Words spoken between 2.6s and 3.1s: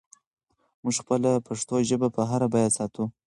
ساتو.